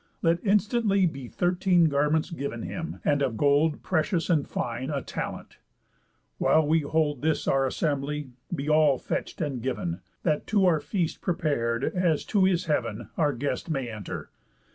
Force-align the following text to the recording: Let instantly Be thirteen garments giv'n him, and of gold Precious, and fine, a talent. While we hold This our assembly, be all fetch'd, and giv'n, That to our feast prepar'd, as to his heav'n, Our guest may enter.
Let 0.23 0.43
instantly 0.43 1.05
Be 1.05 1.27
thirteen 1.27 1.85
garments 1.87 2.31
giv'n 2.31 2.63
him, 2.63 2.99
and 3.05 3.21
of 3.21 3.37
gold 3.37 3.83
Precious, 3.83 4.31
and 4.31 4.47
fine, 4.47 4.89
a 4.89 5.03
talent. 5.03 5.57
While 6.39 6.65
we 6.65 6.79
hold 6.79 7.21
This 7.21 7.47
our 7.47 7.67
assembly, 7.67 8.31
be 8.51 8.67
all 8.67 8.97
fetch'd, 8.97 9.41
and 9.43 9.61
giv'n, 9.61 9.99
That 10.23 10.47
to 10.47 10.65
our 10.65 10.79
feast 10.79 11.21
prepar'd, 11.21 11.83
as 11.83 12.25
to 12.33 12.45
his 12.45 12.65
heav'n, 12.65 13.09
Our 13.15 13.33
guest 13.33 13.69
may 13.69 13.91
enter. 13.91 14.31